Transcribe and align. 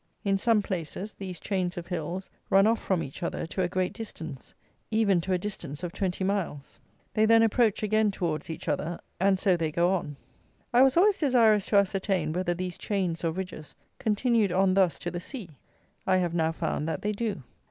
In 0.25 0.39
some 0.39 0.63
places, 0.63 1.13
these 1.13 1.39
chains 1.39 1.77
of 1.77 1.85
hills 1.85 2.31
run 2.49 2.65
off 2.65 2.81
from 2.81 3.03
each 3.03 3.21
other 3.21 3.45
to 3.45 3.61
a 3.61 3.67
great 3.67 3.93
distance, 3.93 4.55
even 4.89 5.21
to 5.21 5.31
a 5.31 5.37
distance 5.37 5.83
of 5.83 5.93
twenty 5.93 6.23
miles. 6.23 6.79
They 7.13 7.27
then 7.27 7.43
approach 7.43 7.83
again 7.83 8.09
towards 8.09 8.49
each 8.49 8.67
other, 8.67 8.99
and 9.19 9.37
so 9.37 9.55
they 9.55 9.71
go 9.71 9.93
on. 9.93 10.15
I 10.73 10.81
was 10.81 10.97
always 10.97 11.19
desirous 11.19 11.67
to 11.67 11.75
ascertain 11.75 12.33
whether 12.33 12.55
these 12.55 12.79
chains, 12.79 13.23
or 13.23 13.29
ridges, 13.31 13.75
continued 13.99 14.51
on 14.51 14.73
thus 14.73 14.97
to 14.97 15.11
the 15.11 15.19
sea. 15.19 15.51
I 16.07 16.17
have 16.17 16.33
now 16.33 16.51
found 16.51 16.87
that 16.89 17.03
they 17.03 17.11
do. 17.11 17.43